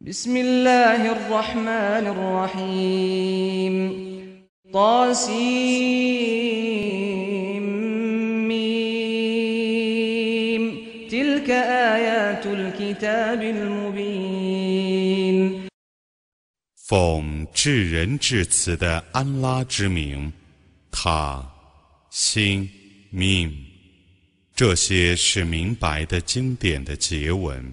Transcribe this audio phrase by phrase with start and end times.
[0.00, 3.74] بسم الله الرحمن الرحيم
[4.72, 5.64] طاسيم
[11.10, 14.04] تلك آيات الكتاب المبين
[16.76, 20.30] 奉至仁至慈的安拉之名，
[20.90, 21.42] 他
[22.10, 22.68] 心
[23.10, 23.50] 命，
[24.54, 27.72] 这些是明白的经典的结文。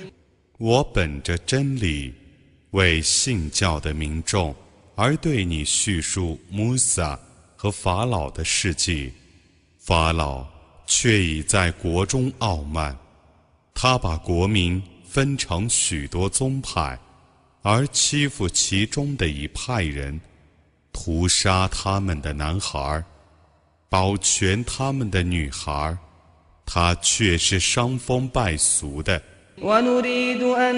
[0.63, 2.13] 我本着真理，
[2.69, 4.55] 为信教的民众
[4.93, 7.19] 而对你叙述穆萨
[7.55, 9.11] 和法老的事迹。
[9.79, 10.47] 法老
[10.85, 12.95] 却已在国中傲慢，
[13.73, 16.95] 他把国民分成许多宗派，
[17.63, 20.21] 而欺负其中的一派人，
[20.93, 23.03] 屠杀他们的男孩，
[23.89, 25.97] 保全他们的女孩，
[26.67, 29.19] 他却是伤风败俗的。
[29.62, 30.76] ونريد أن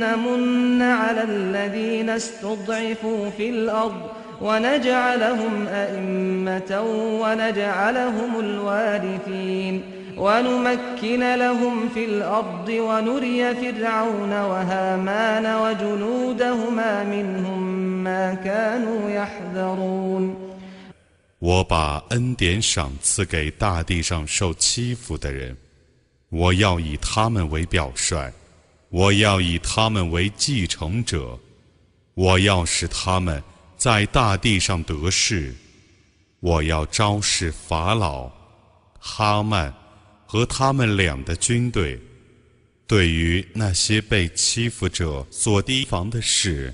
[0.00, 4.02] نمن على الذين استضعفوا في الأرض
[4.40, 6.82] ونجعلهم أئمة
[7.22, 9.82] ونجعلهم الوارثين
[10.16, 17.62] ونمكن لهم في الأرض ونري فرعون وهامان وجنودهما منهم
[18.04, 20.50] ما كانوا يحذرون
[21.40, 25.56] 我把恩典赏赐给大地上受欺负的人，
[26.35, 28.29] 我要以他们为表率，
[28.89, 31.39] 我要以他们为继承者，
[32.13, 33.41] 我要使他们
[33.77, 35.55] 在大地上得势，
[36.41, 38.29] 我要昭示法老、
[38.99, 39.73] 哈曼
[40.25, 41.97] 和他们俩的军队，
[42.85, 46.73] 对于那些被欺负者所提防的事。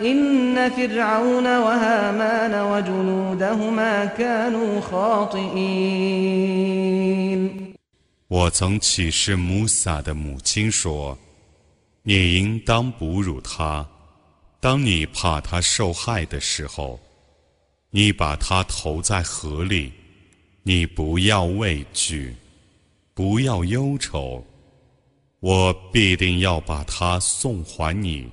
[0.00, 5.94] إن فرعون وهامان وجنودهما كانوا خاطئين
[8.28, 13.86] 我曾启示穆萨的母亲说：“你应当哺乳他。
[14.60, 16.98] 当你怕他受害的时候，
[17.90, 19.92] 你把他投在河里。
[20.66, 22.34] 你不要畏惧，
[23.12, 24.42] 不要忧愁。
[25.40, 28.26] 我必定要把他送还你。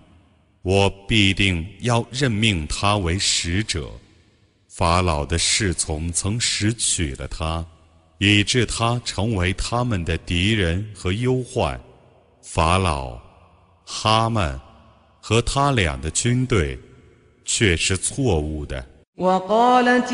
[0.65, 3.89] 我必定要任命他为使者。
[4.67, 7.65] 法老的侍从曾拾取了他。”
[8.23, 11.79] 以致他成为他们的敌人和忧患。
[12.43, 13.17] 法老、
[13.83, 14.59] 哈曼
[15.19, 16.79] 和他俩的军队
[17.45, 18.85] 却是错误的。
[19.17, 20.13] وقالت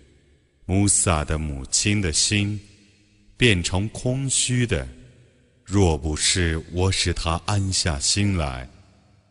[0.70, 2.60] 穆萨的母亲的心
[3.36, 4.86] 变成空虚的。
[5.64, 8.68] 若不是我使他安下心来，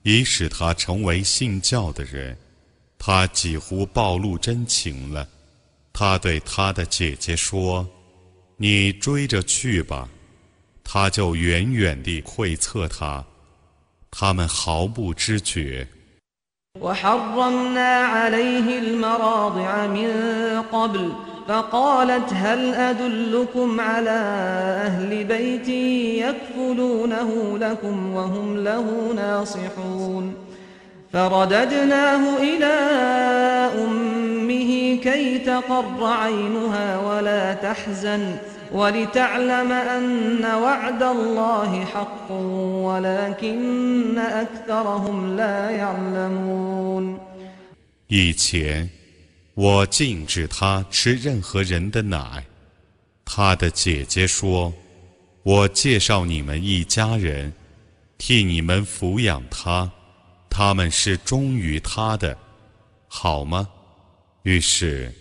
[0.04, 2.38] 以使他成为信教的人，
[2.98, 5.28] 他几乎暴露真情了。
[5.94, 10.10] 他对他的姐姐说：“你追着去吧。”
[10.88, 13.26] 他就远远地窥测他，
[14.12, 15.88] 他们毫不知觉。
[16.80, 21.12] وحرمنا عليه المراضع من قبل
[21.49, 24.21] فقالت هل أدلكم على
[24.87, 25.69] أهل بيت
[26.25, 30.35] يكفلونه لكم وهم له ناصحون؟
[31.13, 32.75] فرددناه إلى
[33.85, 38.37] أمه كي تقر عينها ولا تحزن
[38.73, 42.33] ولتعلم أن وعد الله حق
[42.87, 47.19] ولكن أكثرهم لا يعلمون.
[48.13, 48.91] 以前，
[49.55, 52.45] 我禁止他吃任何人的奶。
[53.25, 54.73] 他的姐姐说
[55.45, 57.53] ：“我介绍你们一家人，
[58.19, 59.91] 替你们抚养他，
[60.49, 62.37] 他们是忠于他的，
[63.09, 63.69] 好吗？”
[64.45, 65.15] 于是，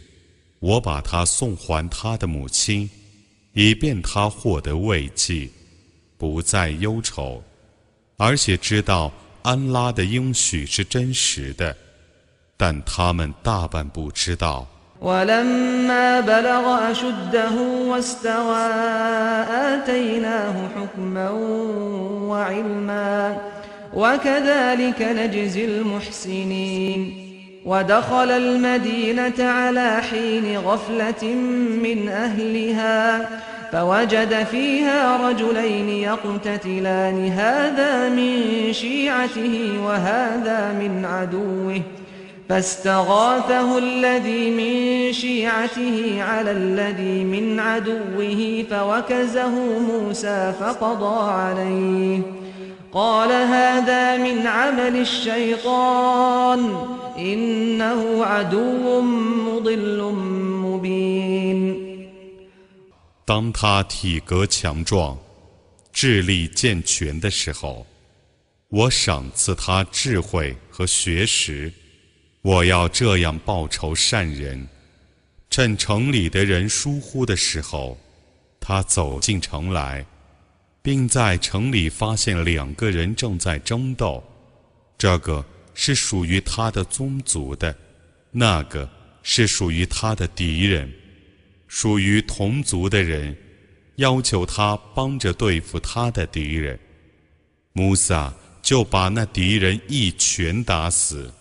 [0.60, 2.90] 我把他送还他的母亲。
[3.54, 5.50] 以便他获得慰藉，
[6.18, 7.44] 不再忧愁，
[8.16, 9.12] 而且知道
[9.42, 11.76] 安拉的应许是真实的，
[12.59, 14.67] 但他们大半不知道。
[15.03, 18.67] ولما بلغ أشده واستوى
[19.51, 21.31] آتيناه حكما
[22.29, 23.37] وعلما
[23.95, 27.25] وكذلك نجزي المحسنين
[27.65, 31.25] ودخل المدينة على حين غفلة
[31.83, 33.29] من أهلها
[33.73, 41.81] فوجد فيها رجلين يقتتلان هذا من شيعته وهذا من عدوه
[42.49, 52.23] فاستغاثه الذي من شيعته على الذي من عدوه فوكزه موسى فقضى عليه
[52.93, 56.61] قال هذا من عمل الشيطان
[57.19, 60.13] إنه عدو مضل
[60.65, 61.85] مبين
[63.27, 65.17] 当他体格强壮、
[65.91, 67.87] 智力健全的时候，
[68.69, 71.73] 我赏赐他智慧和学识。
[72.42, 74.68] 我要这样报仇善人。
[75.50, 77.98] 趁城里的人疏忽的时候，
[78.60, 80.06] 他走进城来，
[80.82, 84.24] 并在城里发现两个人正在争斗。
[84.98, 85.44] 这个
[85.74, 87.76] 是属于他的宗族的，
[88.32, 88.88] 那个
[89.24, 90.92] 是属于他的敌人。
[91.68, 93.36] 属于同族的人
[93.96, 96.80] 要求他帮着对付他的敌人，
[97.74, 101.32] 穆萨就把那敌人一拳打死。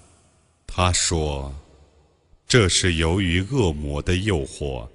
[0.78, 4.88] 他说：“这是由于恶魔的诱惑，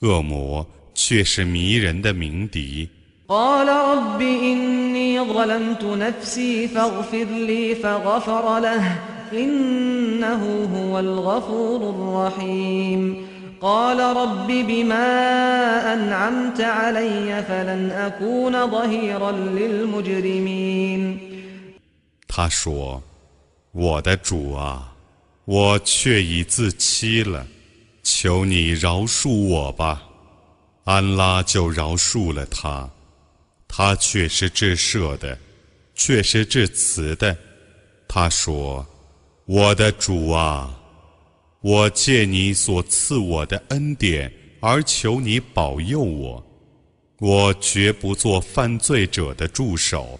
[0.00, 2.88] 恶魔却是迷人的鸣笛。”
[3.28, 8.98] قال رب إني ظلمت نفسي فاغفر لي فغفر له
[9.32, 10.42] إنه
[10.76, 13.26] هو الغفور الرحيم
[13.60, 21.18] قال رب بما أنعمت علي فلن أكون ظهيرا للمجرمين
[22.28, 23.00] 他说：“
[23.72, 24.87] 我的主啊，
[25.51, 27.47] 我却已自欺了，
[28.03, 30.07] 求你饶恕我吧。”
[30.85, 32.87] 安拉就饶恕了他，
[33.67, 35.35] 他却是至赦的，
[35.95, 37.35] 却是至慈的。
[38.07, 38.85] 他说
[39.45, 40.75] ：“我的主啊。”
[41.61, 44.31] 我借你所赐我的恩典
[44.61, 46.45] 而求你保佑我，
[47.17, 50.19] 我绝不做犯罪者的助手。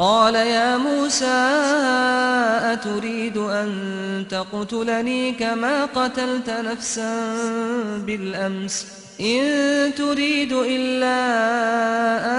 [0.00, 1.40] قال يا موسى
[2.72, 7.10] أتريد أن تقتلني كما قتلت نفسا
[8.06, 8.86] بالأمس
[9.20, 11.18] إن تريد إلا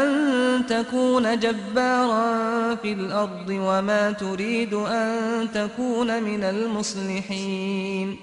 [0.02, 8.18] أن تكون جبارا في الأرض وما تريد أن تكون من المصلحين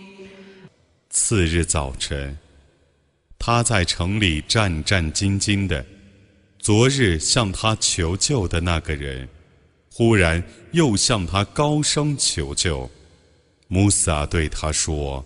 [1.11, 2.37] 次日早晨，
[3.39, 5.85] 他在城里战战兢兢的。
[6.70, 9.28] 昨日向他求救的那个人，
[9.92, 12.88] 忽然又向他高声求救。
[13.68, 15.26] 穆萨对他说：“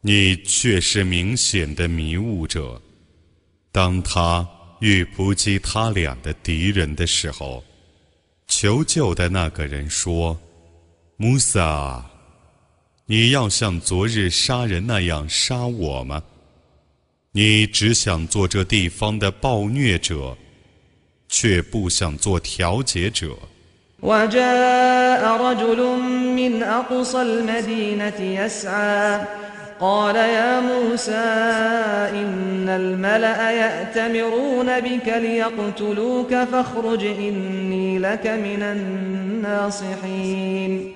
[0.00, 2.80] 你却是明显的迷雾者。”
[3.70, 4.48] 当他
[4.80, 7.62] 欲扑击他俩的敌人的时候，
[8.46, 10.34] 求救的那个人说
[11.18, 12.02] ：“穆萨，
[13.04, 16.22] 你要像昨日杀人那样杀我吗？
[17.32, 20.34] 你只想做这地方的暴虐者。”
[21.33, 23.37] 却不想做调解者。
[24.01, 25.99] وجاء رجل
[26.35, 29.21] من أقصى المدينة يسعى
[29.79, 31.11] قال يا موسى
[32.11, 38.63] إن الملأ يأتمرون بك ليقتلوك فاخرج إني لك من
[39.43, 40.95] الناصحين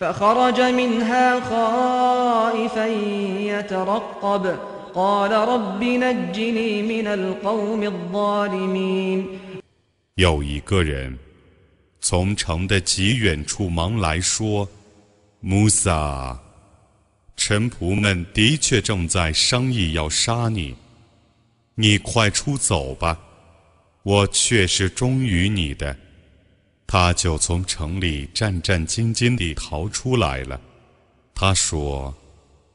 [0.00, 2.86] فخرج منها خائفا
[3.40, 4.56] يترقب
[10.15, 11.17] 有一个人
[12.01, 14.67] 从城的极远处忙来说
[15.39, 16.37] 穆萨
[17.37, 20.75] 臣仆们的确正在商议要杀你。
[21.75, 23.17] 你快出走吧
[24.03, 25.95] 我却是忠于你的。
[26.85, 30.59] 他就从城里战战兢兢地逃出来了。
[31.33, 32.13] 他说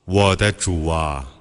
[0.07, 1.36] 我的主啊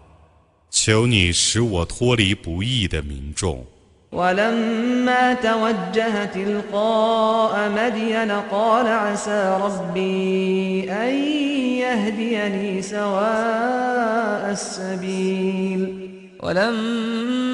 [0.75, 3.65] 求你使我脱离不义的民众。”
[4.12, 11.15] ولما توجه تلقاء مدين قال عسى ربي أن
[11.79, 16.11] يهديني سواء السبيل
[16.41, 17.54] ولما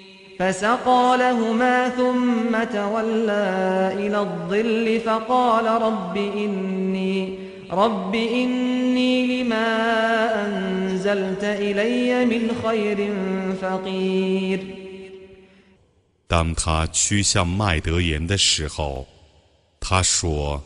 [0.40, 7.38] فسقى لهما ثم تولى إلى الظل فقال رب إني
[7.70, 9.66] رب إني لما
[10.46, 12.98] أنزلت إلي من خير
[13.60, 14.60] فقير
[16.28, 19.06] 当他趋向麦德言的时候，
[19.80, 20.60] 他说：“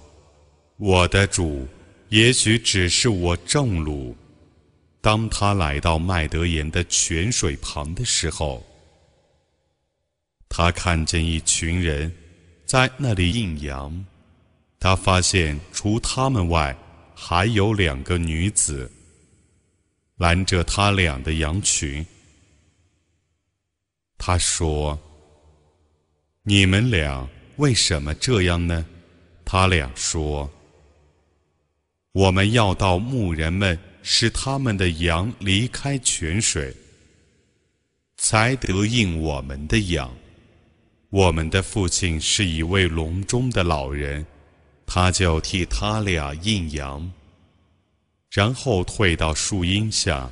[0.78, 1.68] 我的主，
[2.08, 4.16] 也许只是我正路。”
[5.02, 8.64] 当他来到麦德言的泉水旁的时候，
[10.49, 12.11] 他看见一群人
[12.65, 14.05] 在那里印羊。
[14.79, 16.75] 他发现除他们外，
[17.15, 18.91] 还有两个女子
[20.17, 22.05] 拦着他俩的羊群。
[24.17, 24.99] 他说。
[26.47, 28.85] 你们俩为什么这样呢？
[29.43, 30.47] 他俩说
[32.13, 36.71] ：“我们要到牧人们使他们的羊离开泉水，
[38.17, 40.15] 才得应我们的羊。
[41.15, 44.25] 我们的父亲是一位笼中的老人，
[44.85, 47.09] 他就替他俩印羊，
[48.29, 50.29] 然后退到树荫下。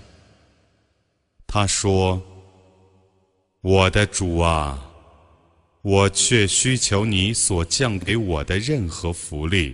[1.47, 2.21] 他说
[3.63, 4.77] ：‘我的主啊！’”
[5.83, 9.73] 我却需求你所降给我的任何福利。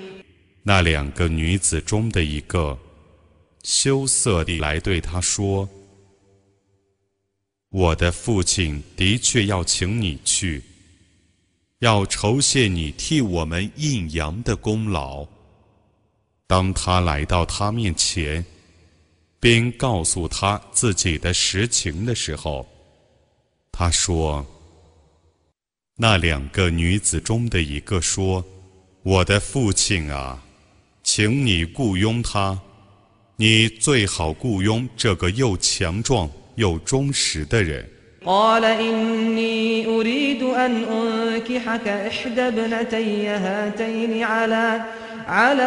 [0.63, 2.77] 那两个女子中的一个
[3.63, 5.67] 羞涩地来对他说
[7.69, 10.63] ：“我的父亲的确要请你去，
[11.79, 15.27] 要酬谢你替我们应阳的功劳。”
[16.47, 18.45] 当他来到他面前。
[19.41, 22.63] 并告诉他自己的实情的时候，
[23.71, 24.45] 他说
[25.97, 28.45] ：“那两个女子中的一个说，
[29.01, 30.39] 我的父亲啊，
[31.10, 32.58] 请你雇佣他，
[33.36, 37.88] 你最好雇佣这个又强壮又忠实的人。”
[45.28, 45.62] على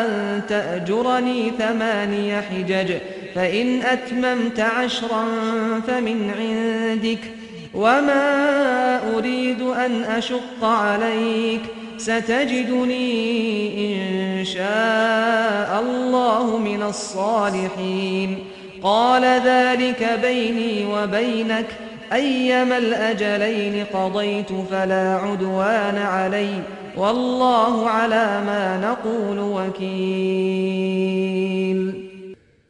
[0.00, 2.98] أن تأجرني ثماني حجج
[3.34, 5.24] فإن أتممت عشرا
[5.80, 7.18] فمن عندك
[7.74, 8.24] وما
[9.14, 11.62] أريد أن أشق عليك
[12.04, 13.10] ستجدني
[13.94, 18.38] إن شاء الله من الصالحين
[18.82, 21.66] قال ذلك بيني وبينك
[22.12, 26.62] أيما الأجلين قضيت فلا عدوان عليّ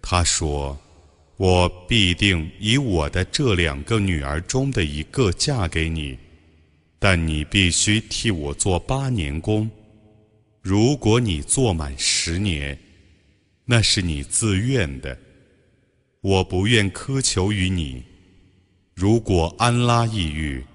[0.02, 0.76] 他说：“
[1.38, 6.18] 我必定以我的这两个女儿中的一个嫁给你，
[7.07, 9.69] 但你必须替我做八年工，
[10.59, 12.75] 如果你做满十年，
[13.63, 15.15] 那是你自愿的，
[16.21, 18.01] 我不愿苛求于你。
[18.95, 20.65] 如果安拉抑郁，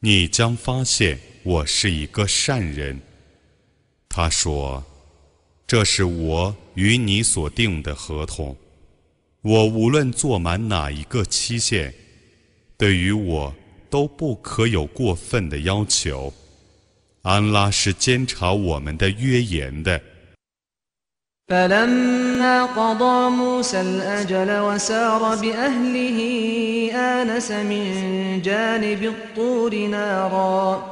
[0.00, 2.98] 你将发现我是一个善人。
[4.08, 4.82] 他说
[5.68, 8.56] ：“这是我与你所定的合同，
[9.42, 11.92] 我无论做满哪一个期限，
[12.78, 13.54] 对于我
[13.89, 16.33] 都不可有过分的要求。
[17.23, 20.01] 安拉是监察我们的约言的。”
[21.51, 26.19] فلما قضى موسى الأجل وسار بأهله
[26.95, 30.83] آنس من جانب الطور نارا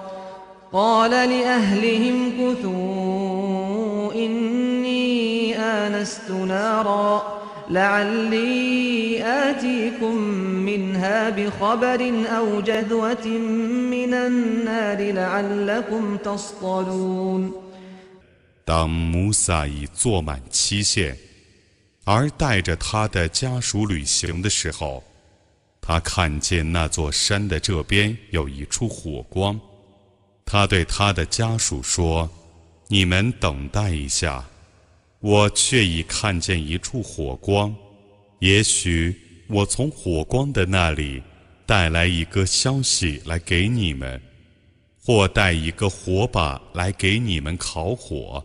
[0.73, 10.15] قال لأهلهم كثوا إني آنست نارا لعلي آتيكم
[10.65, 17.53] منها بخبر أو جذوة من النار لعلكم تصطلون
[18.65, 21.17] 当穆萨已做满期限，
[22.05, 25.03] 而带着他的家属旅行的时候，
[25.81, 29.59] 他看见那座山的这边有一处火光。
[30.45, 34.43] 他对他的家属说：“你们等待一下，
[35.24, 37.74] 我却已看见一处火光。
[38.40, 39.16] 也许
[39.48, 41.22] 我从火光的那里
[41.64, 44.20] 带来一个消息来给你们，
[45.02, 48.44] 或带一个火把来给你们烤火。”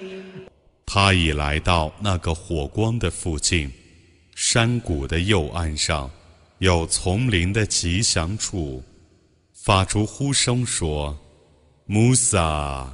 [0.93, 3.71] 他已来到那个火光的附近，
[4.35, 6.11] 山谷的右岸上，
[6.57, 8.83] 有丛林的吉祥处，
[9.53, 11.17] 发出呼声说。
[11.85, 12.91] 穆萨，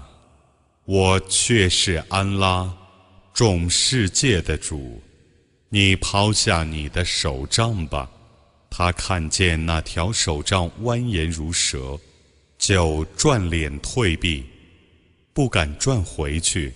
[0.85, 2.71] 我却是安拉，
[3.33, 5.01] 众世界的主。
[5.69, 8.07] 你抛下你的手杖吧。
[8.69, 11.99] 他看见那条手杖蜿蜒如蛇，
[12.59, 14.45] 就转脸退避，
[15.33, 16.71] 不敢转回去。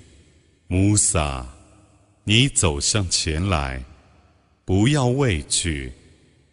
[0.71, 1.47] 穆萨，
[2.25, 3.83] 你走向前来，
[4.65, 5.93] 不要畏惧，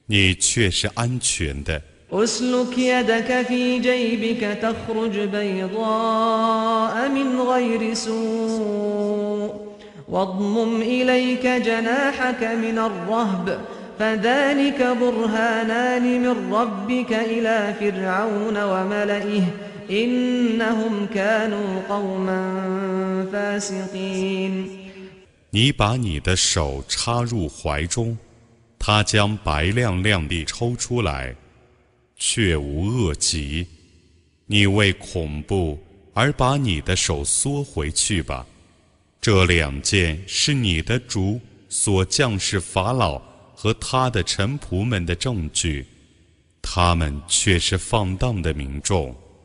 [0.05, 1.81] 你却是安全的。
[2.11, 9.49] اسلك يدك في جيبك تخرج بيضاء من غير سوء
[10.07, 13.59] واضمم إليك جناحك من الرهب
[13.99, 19.43] فذلك برهانان من ربك إلى فرعون وملئه
[25.48, 28.18] 你把你的手插入怀中
[28.78, 31.34] 他将白亮亮地抽出来
[32.16, 33.66] 却无恶疾。
[34.44, 38.46] 你为恐怖而把你的手缩回去吧。
[39.22, 43.18] 这两件是你的主所降世法老
[43.54, 45.86] 和他的臣仆们的证据
[46.60, 49.16] 他们却是放荡的民众。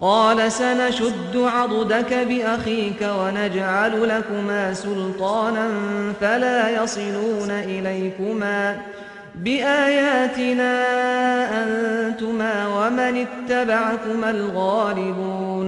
[0.00, 5.68] قال سنشد عضدك بأخيك ونجعل لكما سلطانا
[6.20, 8.82] فلا يصلون إليكما
[9.34, 10.72] بآياتنا
[11.62, 15.66] أنتما ومن اتبعكما الغالبون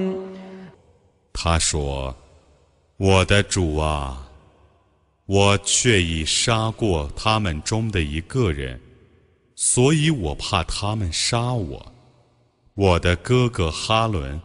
[1.33, 4.29] 他说：“我的主啊，
[5.27, 8.81] 我却已杀过他们中的一个人，
[9.55, 11.93] 所以我怕他们杀我。
[12.80, 14.40] 我的哥哥哈伦，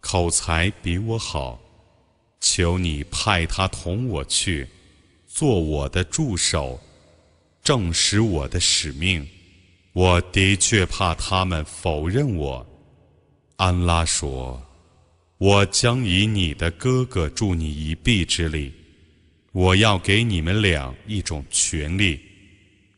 [0.00, 1.58] 口才比我好，
[2.40, 4.68] 求你派他同我去，
[5.26, 6.78] 做我的助手，
[7.62, 9.26] 证实我的使命。
[9.94, 12.66] 我的确怕他们否认我。”
[13.56, 14.62] 安拉说。
[15.38, 18.70] 我将以你的哥哥助你一臂之力，
[19.52, 22.20] 我要给你们俩一种权利，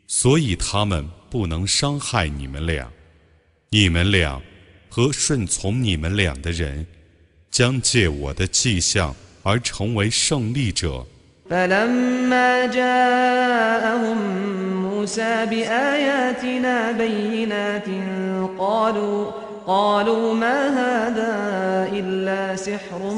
[0.08, 2.90] 所以他们不能伤害你们俩。
[3.69, 4.41] 你们俩
[4.89, 6.85] 和顺从你们俩的人，
[7.51, 11.05] 将借我的迹象而成为胜利者。
[11.49, 14.17] فلما جاءهم
[14.81, 17.87] موسى بآياتنا بينات
[18.57, 19.31] قالوا
[19.67, 21.33] قالوا ما هذا
[21.93, 23.13] إلا سحر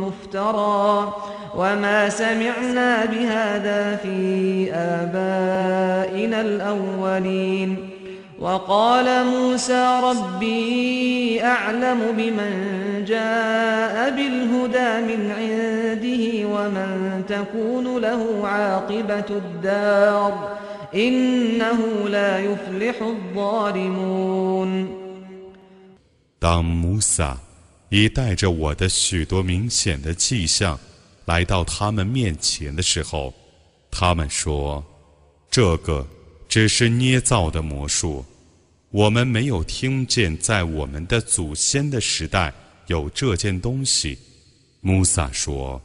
[0.00, 1.14] مفترى
[1.54, 7.90] وما سمعنا بهذا في آبائنا الأولين
[8.38, 12.52] وقال موسى ربي أعلم بمن
[13.04, 16.90] جاء بالهدى من عنده ومن
[17.28, 20.58] تكون له عاقبة الدار
[20.94, 24.88] إنه لا يفلح الظالمون
[26.38, 27.36] 当穆萨
[27.90, 30.78] 已带着我的许多明显的迹象
[31.26, 33.34] 来到他们面前的时候，
[33.90, 34.82] 他们说：“
[35.50, 36.06] 这个
[36.55, 38.23] 只是捏造的魔术，
[38.89, 42.53] 我们没有听见在我们的祖先的时代
[42.87, 44.17] 有这件东西。”
[44.79, 45.81] 穆萨说：“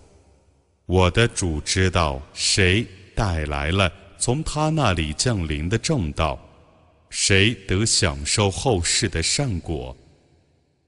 [0.86, 6.38] 我的主知道谁带来了从他那里降临的正道，
[7.08, 9.96] 谁得享受后世的善果。”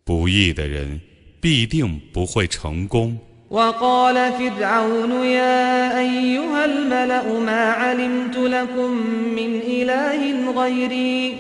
[0.07, 1.01] 不义的人
[1.40, 3.18] 必定不会成功。
[3.52, 8.90] وقال فرعون يا أيها الملأ ما علمت لكم
[9.36, 11.36] من إله غيري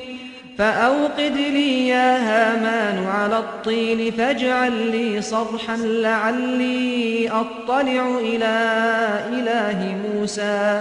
[0.58, 8.54] فأوقد لي يا هامان على الطين فاجعل لي صرحا لعلي أطلع إلى
[9.28, 10.80] إله موسى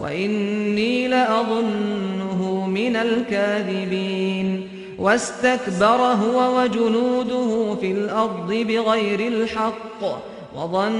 [0.00, 10.92] وإني لأظنه من الكاذبين واستكبر هو وجنوده في الأرض بغير الحق 我问，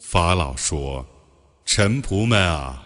[0.00, 1.06] 法老说，
[1.66, 2.82] 臣仆们啊，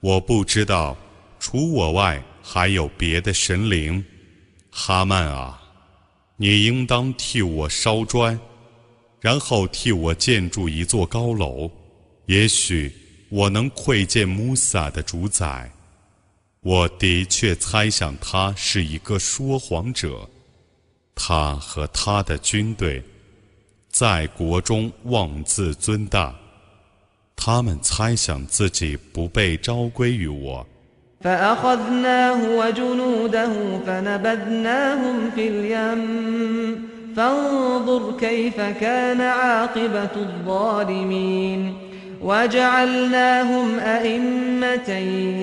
[0.00, 0.94] 我不知道
[1.40, 4.04] 除我外还有别的神灵，
[4.70, 5.58] 哈曼啊，
[6.36, 8.38] 你应当替我烧砖，
[9.18, 11.70] 然后替我建筑一座高楼，
[12.26, 12.92] 也许
[13.30, 15.72] 我能窥见穆萨的主宰。
[16.61, 20.27] 我的确猜想他是一个说谎者，
[21.15, 23.03] 他和他的军队
[23.89, 26.35] 在国中妄自尊大。”
[27.39, 30.65] 他们猜想自己不被招归于我，
[31.23, 33.53] فأخذناه وجنوده
[33.85, 36.01] فنبذناهم في اليم
[37.15, 41.73] فانظر كيف كان عاقبة الظالمين
[42.21, 44.89] وجعلناهم أئمة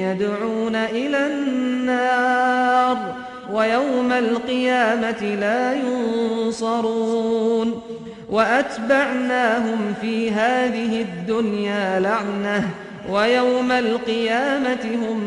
[0.04, 3.14] يدعون إلى النار
[3.50, 7.82] ويوم القيامة لا ينصرون
[8.30, 12.70] وأتبعناهم في هذه الدنيا لعنة
[13.08, 15.18] ويوم القيامة هم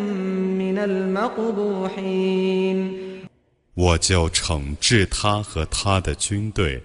[0.57, 0.77] من
[1.97, 2.97] المقبوحين
[3.75, 6.81] 我就惩治他和他的军队，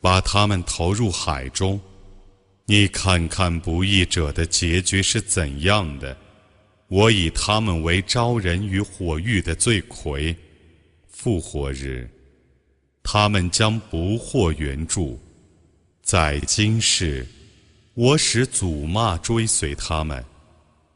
[0.00, 1.78] 把他们投入海中。
[2.67, 6.17] 你看看不义者的结局是怎样的？
[6.87, 10.35] 我以他们为招人于火狱的罪魁。
[11.07, 12.09] 复活日，
[13.03, 15.19] 他们将不获援助。
[16.01, 17.25] 在今世，
[17.93, 20.23] 我使祖骂追随他们；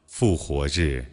[0.06, 1.04] 复活日，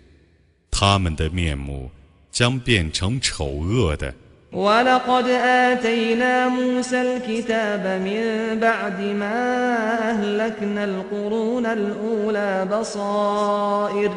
[0.72, 1.89] 他们的面目
[2.32, 4.13] 将变成丑恶的。
[4.54, 9.76] ولقد آتينا موسى الكتاب من بعد ما
[10.10, 14.12] أهلكنا القرون الأولى بصائر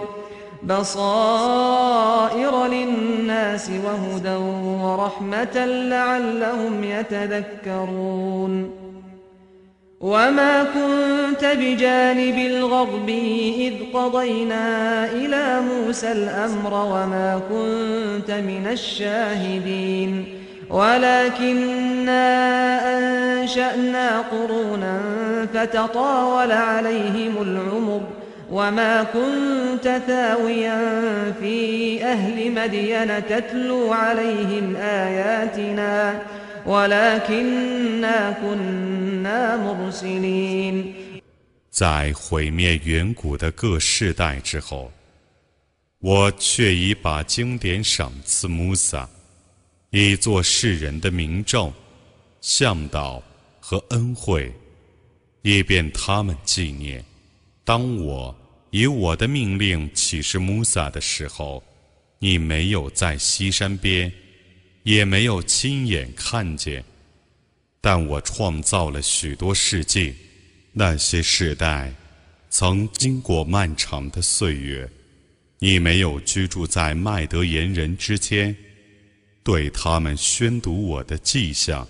[0.63, 4.37] بصائر للناس وهدى
[4.83, 8.80] ورحمة لعلهم يتذكرون.
[10.01, 13.09] وما كنت بجانب الغرب
[13.59, 20.25] إذ قضينا إلى موسى الأمر وما كنت من الشاهدين
[20.71, 22.21] ولكننا
[22.99, 25.01] أنشأنا قرونا
[25.55, 28.01] فتطاول عليهم العمر
[28.53, 30.81] وما كنت ثاويا
[31.41, 36.15] في أهل مدين تتلو عليهم آياتنا
[41.71, 44.91] 在毁灭远古的各世代之后，
[46.01, 49.09] 我却已把经典赏赐穆萨，
[49.91, 51.73] 以作世人的明证、
[52.41, 53.23] 向导
[53.61, 54.53] 和恩惠，
[55.43, 57.05] 以便他们纪念。
[57.65, 58.35] 当我
[58.71, 61.63] 以我的命令启示穆萨的时候，
[62.19, 64.13] 你没有在西山边，
[64.84, 66.84] 也没有亲眼看见，
[67.82, 70.14] 但我创造了许多世界。
[70.74, 71.94] 那些世代
[72.50, 74.90] 曾经过漫长的岁月，
[75.60, 78.56] 你没有居住在麦德言人之间，
[79.44, 81.88] 对他们宣读我的迹象，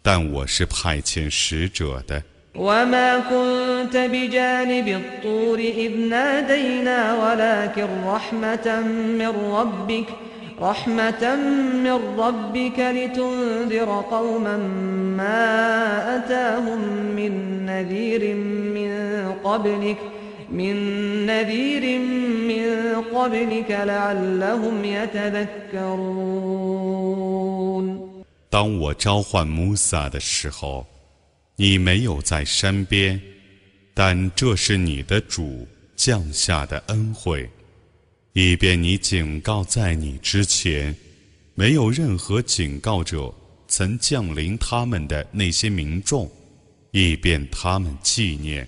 [0.00, 2.22] 但我是派遣使者的。
[2.54, 8.80] وما كنت بجانب الطور إذ نادينا ولكن رحمة
[9.18, 10.06] من ربك
[10.60, 11.36] رحمة
[11.84, 14.56] من ربك لتنذر قوما
[15.16, 16.80] ما أتاهم
[17.16, 17.32] من
[17.66, 18.34] نذير
[18.76, 18.90] من
[19.44, 19.98] قبلك
[20.50, 20.76] من
[21.26, 21.98] نذير
[22.50, 22.64] من
[23.14, 26.00] قبلك لعلهم يتذكرون
[28.50, 30.86] 当我召唤穆萨的时候。
[31.60, 33.20] 你没有在山边，
[33.92, 37.50] 但这是你的主降下的恩惠，
[38.37, 40.93] 以便你警告在你之前，
[41.53, 43.33] 没有任何警告者
[43.65, 46.29] 曾降临他们的那些民众，
[46.91, 48.67] 以便他们纪念。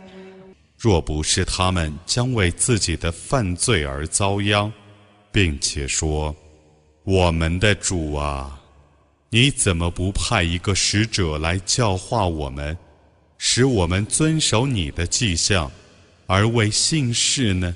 [0.83, 4.73] 若不是他们将为自己的犯罪而遭殃，
[5.31, 6.35] 并且说
[7.05, 8.59] ：“我们的主啊，
[9.29, 12.75] 你怎么不派一个使者来教化我们？”
[13.37, 15.71] 使我们遵守你的迹象，
[16.25, 17.75] 而为信士呢？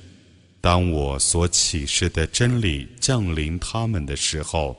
[0.60, 4.76] 当我所启示的真理降临他们的时候，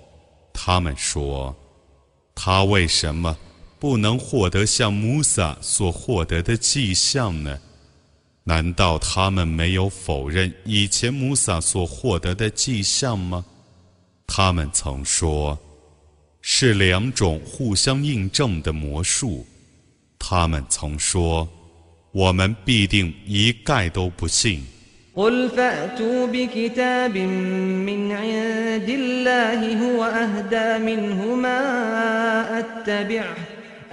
[0.53, 1.55] 他们说
[2.35, 3.37] ：“他为什么
[3.79, 7.57] 不能获得像穆萨所获得的迹象呢？
[8.48, 13.44] 难道他们没有否认以前穆萨所获得的迹象吗？”
[14.24, 15.59] 他们曾说
[16.40, 19.44] ：“是两种互相印证的魔术。”
[20.18, 21.48] 他们曾说
[22.12, 24.64] ：“我们必定一概都不信。”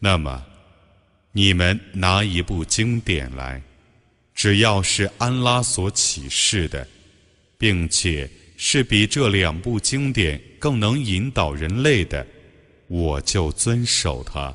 [0.00, 0.44] 那么
[1.30, 3.62] 你们拿一部经典来，
[4.34, 6.88] 只要是安拉所启示的，
[7.56, 10.40] 并且是比这两部经典。
[10.58, 12.26] 更能引导人类的，
[12.86, 14.54] 我就遵守它。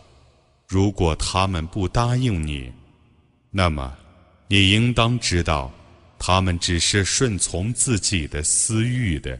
[0.67, 2.71] 如果他们不答应你，
[3.49, 3.97] 那么
[4.47, 5.73] 你应当知道，
[6.19, 9.39] 他们只是顺从自己的私欲的，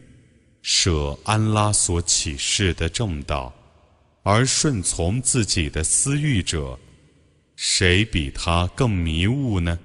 [0.62, 3.54] 舍安拉所启示的正道，
[4.28, 6.76] 而顺从自己的私欲者，
[7.54, 9.78] 谁比他更迷雾呢？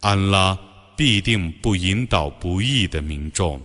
[0.00, 0.58] 安拉
[0.96, 3.60] 必定不引导不义的民众。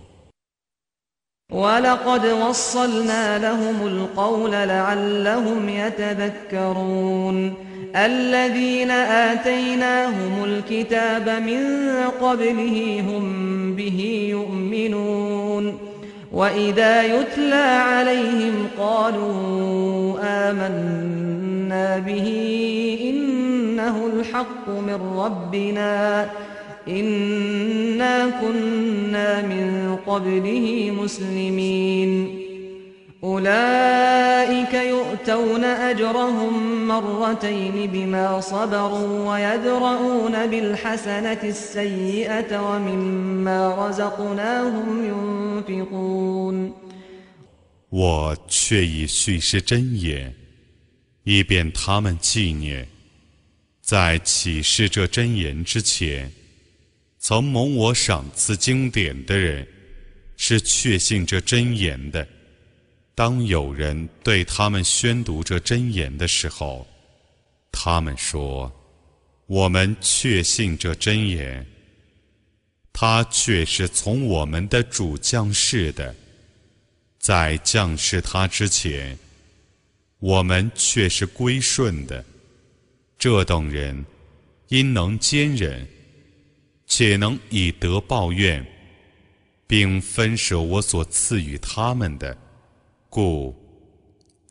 [16.32, 22.28] وإذا يتلى عليهم قالوا آمنا به
[23.10, 26.30] إنه الحق من ربنا
[26.88, 32.41] إنا كنا من قبله مسلمين
[33.21, 33.47] به يؤمنون
[34.47, 34.81] وإذا
[35.21, 38.39] يتلى عليهم قالوا آمنا به إنه
[40.59, 41.07] الحق
[42.79, 43.47] من
[44.17, 44.83] ربنا
[47.89, 50.33] 我却已蓄是真言，
[51.23, 52.85] 以便他们纪念，
[53.81, 56.29] 在启示这真言之前。
[57.17, 59.65] 曾蒙我赏赐经典的人，
[60.35, 62.27] 是确信这真言的。
[63.14, 66.86] 当有人对他们宣读这真言的时候，
[67.70, 68.72] 他们说
[69.46, 71.66] ：“我们确信这真言，
[72.92, 76.14] 他却是从我们的主降世的。”
[77.20, 79.16] 在降世他之前，
[80.18, 82.24] 我们却是归顺的。
[83.16, 84.04] 这等人
[84.68, 85.86] 因能坚忍，
[86.88, 88.66] 且能以德报怨，
[89.68, 92.36] 并分舍我所赐予他们的，
[93.11, 93.55] 故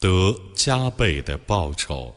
[0.01, 2.15] 得加倍的报酬。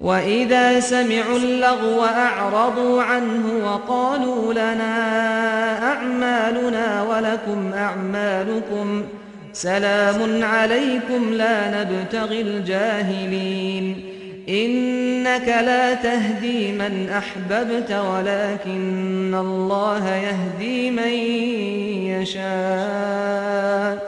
[0.00, 4.94] وإذا سمعوا اللغو أعرضوا عنه وقالوا لنا
[5.92, 9.02] أعمالنا ولكم أعمالكم
[9.52, 14.04] سلام عليكم لا نبتغي الجاهلين
[14.48, 21.12] إنك لا تهدي من أحببت ولكن الله يهدي من
[22.20, 24.07] يشاء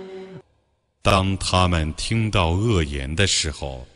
[1.01, 3.87] 当他们听到恶言的时候，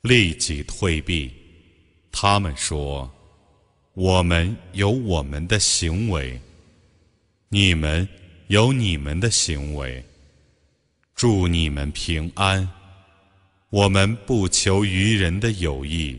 [0.00, 1.30] 立即退避。
[2.10, 3.10] 他们说
[3.94, 6.40] ：“我们有我们的行为，
[7.48, 8.08] 你们
[8.48, 10.04] 有你们的行为。
[11.14, 12.68] 祝你们平安。
[13.68, 16.18] 我们不求于人的友谊，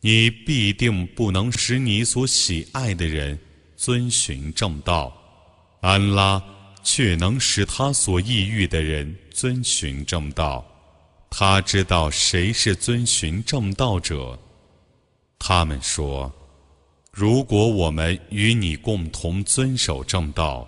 [0.00, 3.38] 你必定不能使你所喜爱的人
[3.76, 5.16] 遵循正道。
[5.80, 6.42] 安拉
[6.86, 10.64] 却能使他所抑郁的人遵循正道。”
[11.28, 14.38] 他知道谁是遵循正道者。
[15.38, 16.32] 他们说
[17.12, 20.66] ：“如果我们与你共同遵守正道，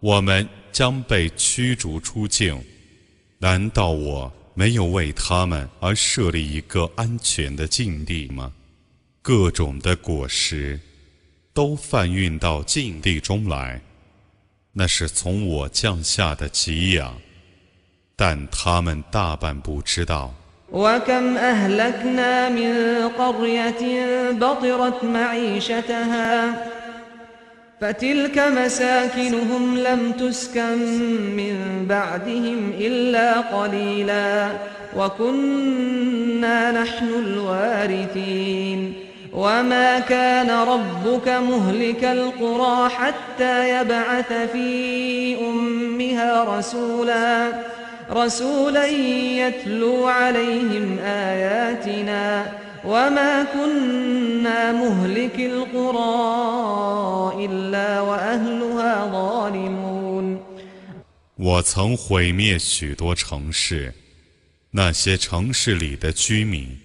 [0.00, 2.60] 我们将被驱逐出境。
[3.38, 8.50] 难道我没有为他们而设立一个安全的境地吗？
[9.22, 10.80] 各种的果实
[11.52, 13.80] 都贩运到境地中来，
[14.73, 17.15] 那是从我降下的给养。”
[18.15, 20.33] 但他们大半不知道。
[20.71, 22.73] وكم أهلكنا من
[23.17, 26.53] قرية بطرت معيشتها
[27.81, 30.77] فتلك مساكنهم لم تسكن
[31.35, 34.51] من بعدهم إلا قليلا
[34.95, 38.93] وكنا نحن الوارثين
[39.33, 47.53] وما كان ربك مهلك القرى حتى يبعث في أمها رسولا
[48.11, 52.53] رسولا يتلو عليهم آياتنا
[52.85, 56.15] وما كنا مهلك القرى
[57.45, 60.39] إلا وأهلها ظالمون
[61.37, 63.93] 我曾毁灭许多城市，
[64.71, 66.77] 那些城市里的居民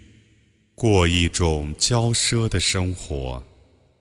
[0.80, 3.44] 过一种骄奢的生活，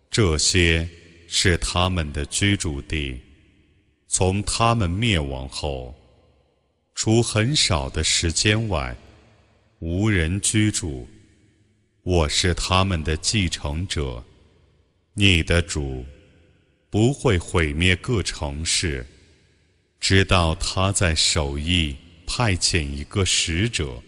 [0.08, 0.88] 这些
[1.26, 3.20] 是他们的居住地。
[4.06, 5.92] 从他们灭亡后。
[6.94, 8.96] 除很少的时间外，
[9.80, 11.08] 无人居住。
[12.04, 14.22] 我是他们的继承者。
[15.14, 16.06] 你的主
[16.90, 19.04] 不会毁灭各城市，
[19.98, 24.00] 直到他在首义派遣一个使者，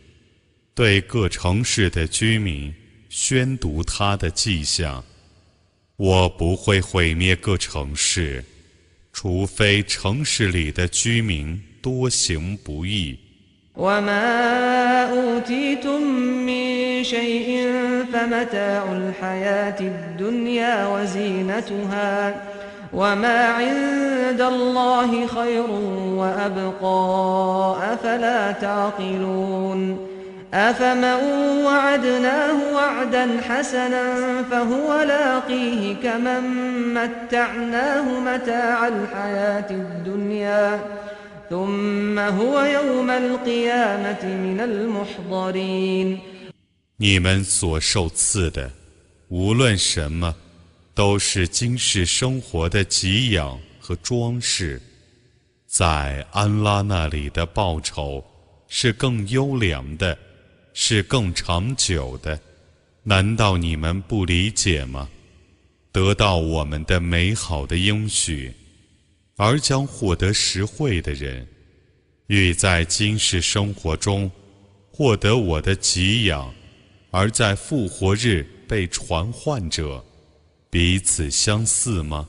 [0.74, 2.74] 对各城市的居民
[3.09, 5.04] 宣读他的迹象。
[5.96, 8.44] 我不会毁灭各城市，
[9.12, 11.61] 除非城市里的居民。
[11.83, 13.18] 多行不义。
[30.54, 32.06] وما أوتيتم من شيء فمتاع الحياة الدنيا وزينتها وما عند الله خير وأبقى أفلا تعقلون أفمن
[32.15, 36.43] وعدناه وعدا حسنا فهو لاقيه كمن
[36.93, 40.80] متعناه متاع الحياة الدنيا
[46.97, 48.72] 你们所受赐的，
[49.28, 50.34] 无论什么，
[50.95, 54.82] 都是今世生活的给养和装饰，
[55.68, 58.24] 在安拉那里的报酬
[58.68, 60.18] 是更优良的，
[60.73, 62.41] 是更长久的。
[63.03, 65.09] 难道你们不理解吗？
[65.93, 68.53] 得到我们的美好的应许。
[69.37, 71.49] 而将获得实惠的人，
[72.27, 74.31] 欲在今世生活中
[74.93, 76.53] 获得我的给养，
[77.11, 80.05] 而在复活日被传唤者，
[80.68, 82.29] 彼此相似吗？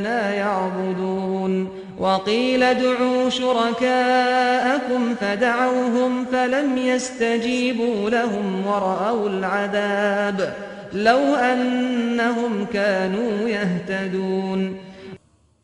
[0.00, 1.68] إيانا يعبدون
[1.98, 10.56] وقيل ادعوا شركاءكم فدعوهم فلم يستجيبوا لهم ورأوا العذاب
[10.92, 14.76] لو أنهم كانوا يهتدون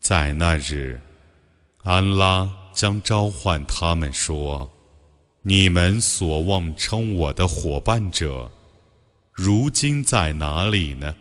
[0.00, 0.98] 在那日，
[1.84, 8.50] 安拉将召唤他们说：“你们所妄称我的伙伴者，
[9.32, 11.14] 如今在哪里呢？”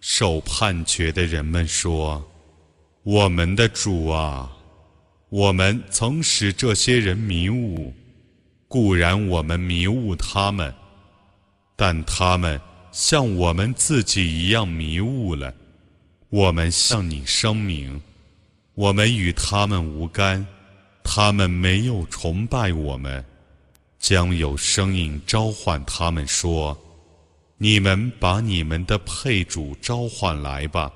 [0.00, 2.22] 受判决的人们说：“
[3.03, 4.51] 我们的主啊，
[5.29, 7.91] 我们曾使这些人迷雾，
[8.67, 10.73] 固然我们迷雾他们，
[11.75, 15.53] 但他们像我们自己一样迷雾了。
[16.29, 18.01] 我们向你声明。”
[18.73, 20.47] 我们与他们无干，
[21.03, 23.23] 他们没有崇拜我们，
[23.99, 26.75] 将有声音召唤他们说
[27.59, 30.91] ：“你们把你们的配主召唤来吧。”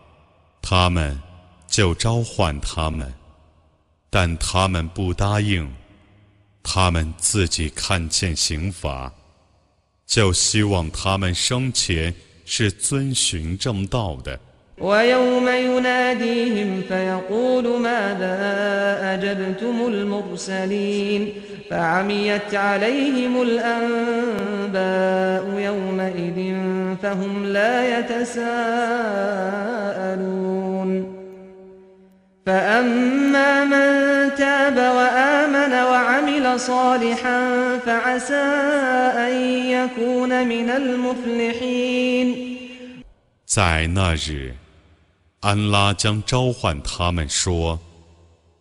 [0.64, 1.20] 他们
[1.75, 3.13] 就召唤他们，
[4.11, 5.71] 但他们不答应。
[6.63, 9.13] 他们自己看见刑罚，
[10.07, 14.39] 就希望他们生前是遵循正道的。
[14.81, 18.37] ويوم يناديهم فيقول ماذا
[19.15, 21.33] أجبتم المرسلين
[21.71, 24.81] فعميت عليهم الأنباء
[25.69, 26.39] يومئذ
[27.03, 28.41] فهم لا يتساءلون
[32.47, 38.47] فأما من تاب وآمن وعمل صالحا فعسى
[39.27, 39.33] أن
[39.71, 42.27] يكون من المفلحين
[43.47, 44.55] 在那日。
[45.41, 47.81] 安拉将召唤他们说：“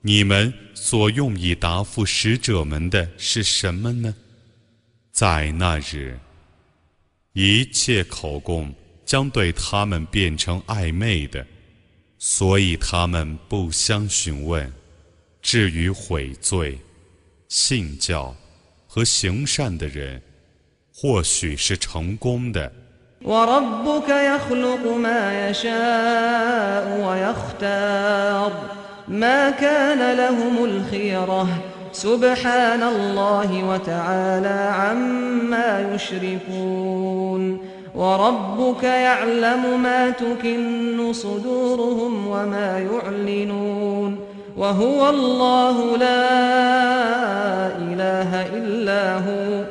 [0.01, 4.15] 你们所用以答复使者们的是什么呢？”
[5.11, 6.17] 在那日，
[7.33, 8.73] 一切口供
[9.05, 11.45] 将对他们变成暧昧的，
[12.23, 14.71] 所以他们不相询问。
[15.41, 16.79] 至于悔罪、
[17.47, 18.35] 信教
[18.87, 20.21] 和行善的人，
[20.93, 22.71] 或许是成功的。
[23.21, 28.51] وربك يخلق ما يشاء ويختار
[29.07, 31.47] ما كان لهم الخيرة
[31.91, 37.62] سبحان الله وتعالى عما يشركون
[37.95, 44.19] وربك يعلم ما تكن صدورهم وما يعلنون
[44.57, 49.65] وهو الله لا إله إلا هو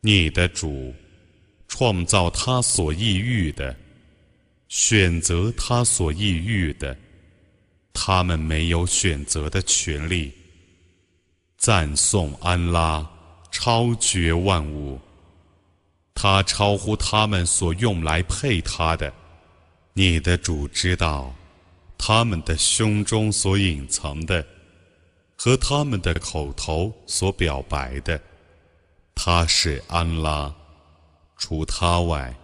[0.00, 0.94] 你的主
[1.68, 3.76] 创造他所抑郁的，
[4.68, 6.96] 选择他所抑郁的，
[7.93, 10.33] 他们没有选择的权利。
[11.57, 13.09] 赞颂安拉，
[13.51, 14.99] 超绝万物，
[16.13, 19.13] 他超乎他们所用来配他的。
[19.93, 21.33] 你的主知道，
[21.97, 24.45] 他们的胸中所隐藏的，
[25.37, 28.19] 和他们的口头所表白的。
[29.15, 30.53] 他是安拉，
[31.37, 32.35] 除他外，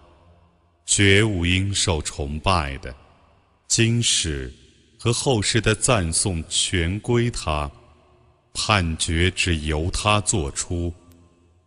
[0.85, 2.95] 绝无应受崇拜的。
[3.67, 4.53] 今世
[4.98, 7.70] 和后世的赞颂全归他，
[8.54, 10.92] 判决只由他作出，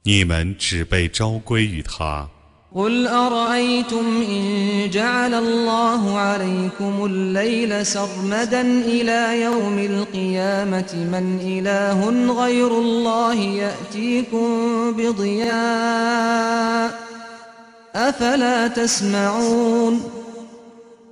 [0.03, 2.27] 你们只被召归于他。
[2.75, 11.99] قل أرأيتم إن جعل الله عليكم الليل سرمدا إلى يوم القيامة من إله
[12.43, 14.47] غير الله يأتيكم
[14.97, 16.91] بضياء
[17.95, 20.01] أفلا تسمعون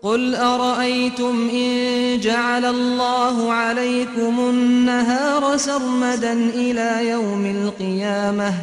[0.02, 8.54] قل أرأيتم إن جعل الله عليكم النهار سرمدا إلى يوم القيامة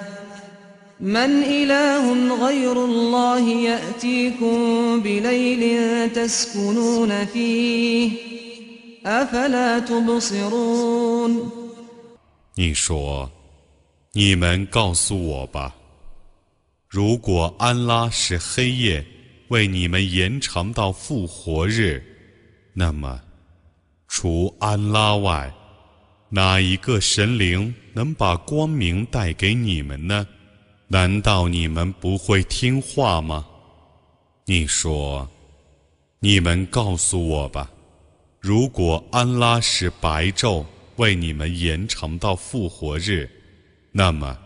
[1.01, 2.05] من إله
[2.47, 4.57] غير الله يأتيكم
[5.01, 5.63] بليل
[6.13, 8.11] تسكنون فيه
[9.07, 11.51] أفلا تبصرون
[12.55, 13.31] 你说，
[14.13, 15.75] 你们告诉我吧，
[16.89, 19.05] 如果安拉使黑夜
[19.50, 22.04] 为你们延长到复活日，
[22.74, 23.22] 那么
[24.08, 25.54] 除安拉外，
[26.30, 30.28] 哪一个神灵能把光明带给你们呢？
[30.90, 33.46] 难道你们不会听话吗？
[34.46, 35.30] 你说，
[36.20, 37.70] 你们告诉我吧。
[38.40, 43.30] 如果安拉使白昼为你们延长到复活日，
[43.92, 44.38] 那么，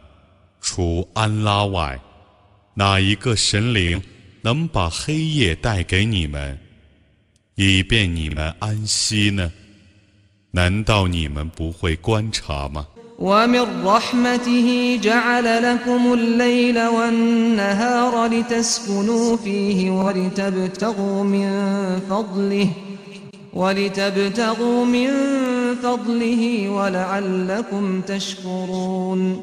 [0.60, 2.00] 除安拉外，
[2.74, 4.02] 哪一个神灵
[4.43, 6.59] 能把黑夜带给你们，
[7.57, 9.51] 以便你们安息呢？
[10.53, 12.87] 难道你们不会观察吗？
[13.19, 21.49] ومن رحمته جعل لكم الليل والنهار لتسكنوا فيه ولتبتغوا من
[22.11, 22.69] فضله
[23.53, 25.11] ولتبتغوا من
[25.83, 29.43] فضله ولعلكم تشكرون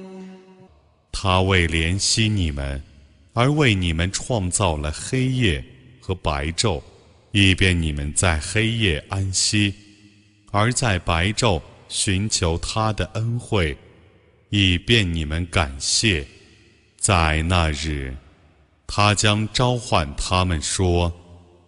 [1.23, 2.81] 他为怜惜你们，
[3.33, 5.63] 而为你们创造了黑夜
[5.99, 6.81] 和白昼，
[7.31, 9.71] 以便你们在黑夜安息，
[10.49, 13.77] 而在白昼寻求他的恩惠，
[14.49, 16.25] 以便你们感谢。
[16.97, 18.17] 在那日，
[18.87, 21.13] 他将召唤他们说：“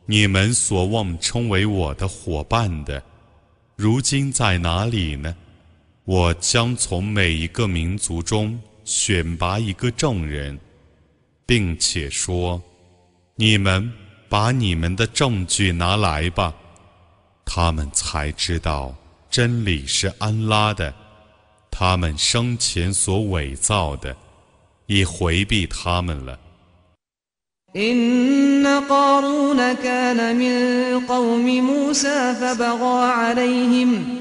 [0.07, 3.03] 你们所望称为我的伙伴的，
[3.75, 5.35] 如今在哪里呢？
[6.05, 10.58] 我将从每一个民族中选拔一个证人，
[11.46, 12.62] 并且说：
[13.36, 13.92] 你们
[14.28, 16.54] 把你们的证据拿来吧。
[17.44, 18.94] 他们才知道。”
[19.30, 20.94] 真理是安拉的，
[21.70, 24.16] 他们生前所伪造的，
[24.86, 26.38] 已回避他们了。
[27.76, 34.20] إن قارون كان من قوم موسى فبغى عليهم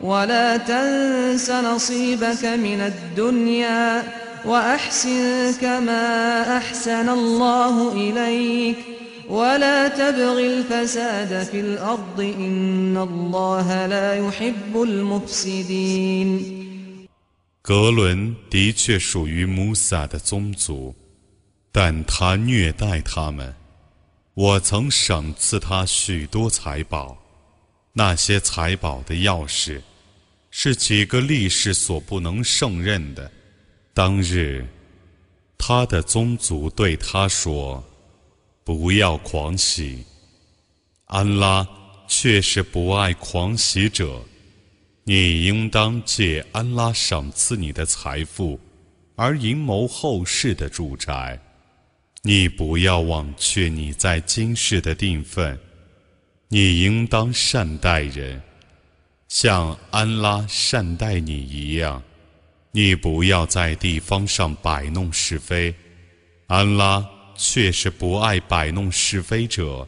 [0.00, 4.04] ولا تنس نصيبك من الدنيا
[4.44, 8.76] وأحسن كما أحسن الله إليك
[9.28, 9.32] 格
[17.90, 20.94] 伦的确属于穆萨的宗族，
[21.72, 23.52] 但他虐待他们。
[24.34, 27.18] 我曾赏赐他许多财宝，
[27.94, 29.80] 那些财宝的钥匙
[30.51, 33.31] 是几个力士所不能胜任的。
[33.93, 34.63] 当日，
[35.57, 37.83] 他的宗族对他说。
[38.63, 40.05] 不要狂喜，
[41.05, 41.67] 安拉
[42.07, 44.23] 却是不爱狂喜者。
[45.03, 48.59] 你应当借安拉赏赐你的财富，
[49.15, 51.37] 而阴谋后世的住宅。
[52.21, 55.59] 你不要忘却你在今世的定分。
[56.47, 58.39] 你应当善待人，
[59.33, 62.03] 像安拉善待你一样。
[62.73, 65.73] 你不要在地方上摆弄是非，
[66.47, 67.01] 安拉。
[67.37, 69.87] 却是不爱摆弄是非者。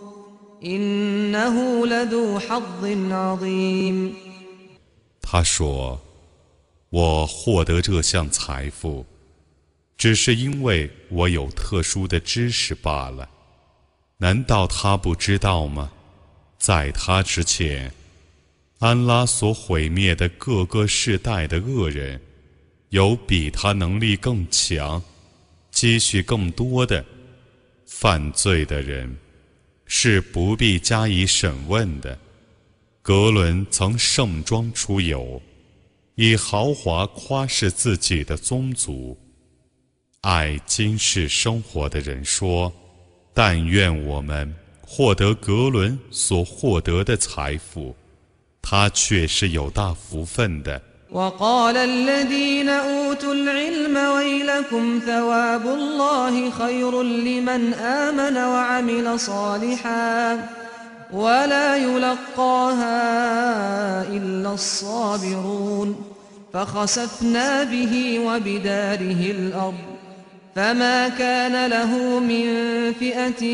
[5.19, 5.99] 他说
[6.91, 9.03] ：“我获得这项财富，
[9.97, 13.27] 只是因为我有特殊的知识罢了。
[14.17, 15.91] 难道他不知道吗？
[16.59, 17.91] 在他之前，
[18.77, 22.21] 安拉所毁灭的各个世代的恶人，
[22.89, 25.01] 有比他能力更强、
[25.71, 27.03] 积蓄更多的，
[27.87, 29.17] 犯罪的人
[29.93, 32.17] 是不必加以审问的。
[33.01, 35.41] 格伦曾盛装出游，
[36.15, 39.19] 以豪华夸示自己的宗族。
[40.21, 42.71] 爱今世生活的人说
[43.35, 47.93] ：“但愿我们获得格伦所获得的财富，
[48.61, 50.81] 他却是有大福分的。”
[51.11, 60.47] وقال الذين أوتوا العلم ويلكم ثواب الله خير لمن آمن وعمل صالحا
[61.13, 63.01] ولا يلقاها
[64.07, 65.95] إلا الصابرون
[66.53, 70.00] فخسفنا به وبداره الأرض
[70.56, 72.46] فما كان له من
[72.92, 73.44] فئة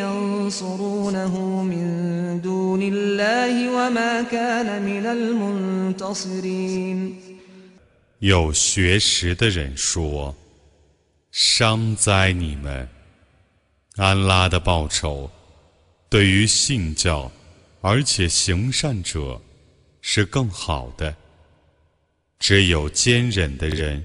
[0.00, 5.06] ينصرونه من دون الله وما كان من
[5.96, 6.98] المنتصرين
[8.18, 10.34] 有学识的人说：“
[11.32, 12.86] 伤哉你们！
[13.96, 15.30] 安拉的报酬
[16.10, 17.32] 对于信教
[17.80, 19.40] 而且行善者
[20.02, 21.16] 是更好的。
[22.38, 24.04] 只有坚忍的人。”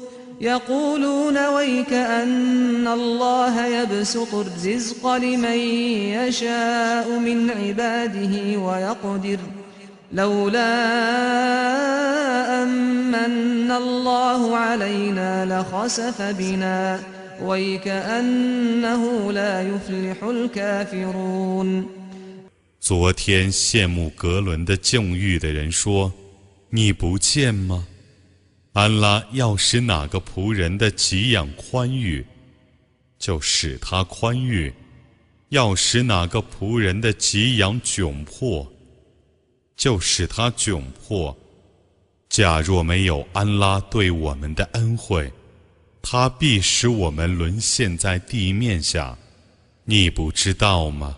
[1.56, 5.58] ويك أن الله يبسط الرزق لمن
[6.18, 9.38] يشاء من عباده ويقدر
[10.12, 10.72] لولا
[12.62, 17.00] أمن الله علينا لخسف بنا
[17.42, 21.88] ويك أنه لا يفلح الكافرون
[22.80, 26.12] 昨天羡慕格伦的境遇的人说：“
[26.70, 27.89] 你不见吗？”
[28.73, 32.25] 安拉要使哪个仆人的给养宽裕，
[33.19, 34.71] 就使他宽裕；
[35.49, 38.71] 要使哪个仆人的给养窘迫，
[39.75, 41.37] 就使他窘迫。
[42.29, 45.29] 假若没有安拉对我们的恩惠，
[46.01, 49.17] 他必使我们沦陷在地面下。
[49.83, 51.17] 你不知道吗？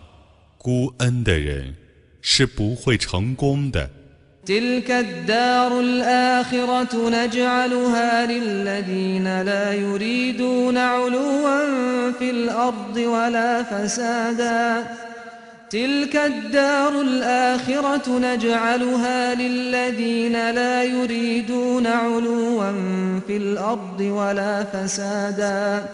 [0.58, 1.76] 孤恩的人
[2.20, 3.88] 是不会成功的。
[4.46, 14.84] تلك الدار الآخرة نجعلها للذين لا يريدون علوا في الأرض ولا فسادا.
[15.70, 22.72] تلك الدار الآخرة نجعلها للذين لا يريدون علوا
[23.26, 25.84] في الأرض ولا فسادا.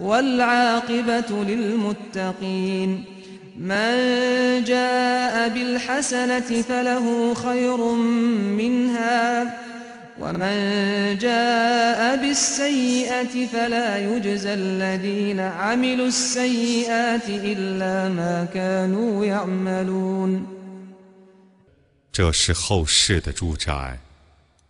[0.00, 3.11] والعاقبة للمتقين.
[3.57, 7.77] من جاء بالحسنة فله خير
[8.61, 9.57] منها
[10.19, 20.45] ومن جاء بالسيئة فلا يجزى الذين عملوا السيئات إلا ما كانوا يعملون
[22.11, 23.99] 这是后世的住宅，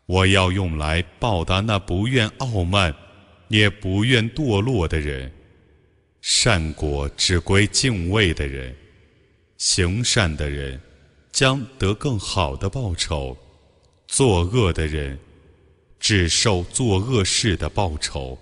[0.05, 2.93] 我要用来报答那不愿傲慢，
[3.47, 5.31] 也不愿堕落的人。
[6.22, 8.72] 善果只归敬畏的人，
[9.58, 10.80] 行善的人
[11.32, 13.36] 将得更好的报酬；
[14.06, 15.18] 作恶的人
[15.98, 18.38] 只受作恶事的报酬。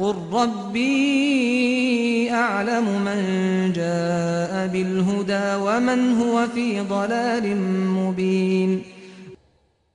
[0.00, 8.82] قل ربي أعلم من جاء بالهدى ومن هو في ضلال مبين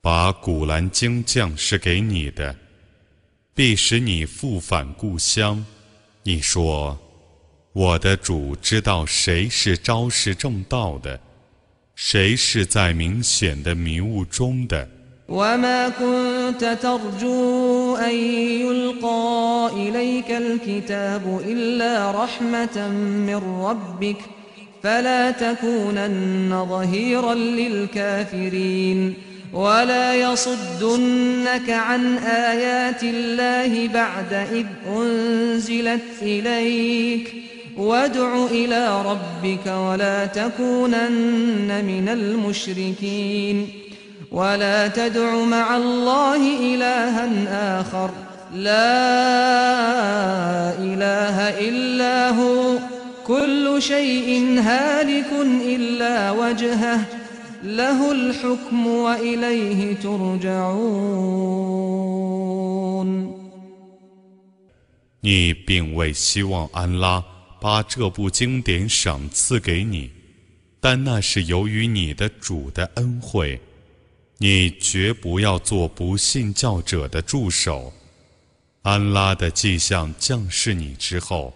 [0.00, 2.56] 把古兰经降是给你的，
[3.54, 5.64] 必使你复返故乡。
[6.24, 11.20] 你说：“我的主知道谁是昭示正道的，
[11.94, 14.88] 谁是在明显的迷雾中的。”
[18.05, 18.15] أن
[18.61, 22.87] يلقى إليك الكتاب إلا رحمة
[23.27, 24.17] من ربك
[24.83, 29.13] فلا تكونن ظهيرا للكافرين
[29.53, 34.65] ولا يصدنك عن آيات الله بعد إذ
[34.97, 37.33] أنزلت إليك
[37.77, 43.67] وادع إلى ربك ولا تكونن من المشركين
[44.30, 48.10] ولا تدع مع الله إلها آخر
[48.54, 48.92] لا
[50.78, 51.36] إله
[51.68, 52.78] إلا هو
[53.26, 55.32] كل شيء هالك
[55.66, 57.00] إلا وجهه
[57.62, 61.52] له الحكم وإليه ترجعون
[65.24, 67.22] 你并未希望安拉
[67.60, 70.10] 把这部经典赏赐给你，
[70.80, 73.60] 但那是由于你的主的恩惠。
[74.39, 77.91] 你绝不要做不信教者的助手。
[78.83, 81.53] 安拉的迹象降世你之后，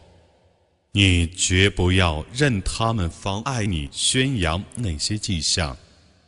[0.91, 5.77] 你绝不要任他们妨碍你宣扬那些迹象。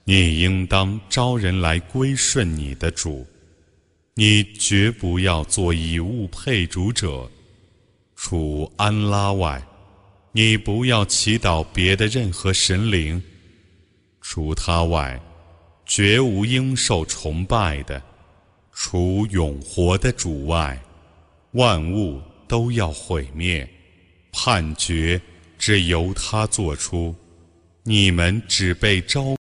[0.05, 3.25] 你应当招人来归顺你的主。
[4.15, 7.29] 你绝不要做以物配主者。
[8.15, 9.61] 除安拉外，
[10.31, 13.21] 你不要祈祷别的任何神灵。
[14.21, 15.19] 除他外。
[15.95, 18.01] 绝无应受崇拜的，
[18.71, 20.81] 除永活的主外，
[21.51, 23.69] 万物都要毁灭，
[24.31, 25.21] 判决
[25.59, 27.13] 只由他做出，
[27.83, 29.23] 你们只被召。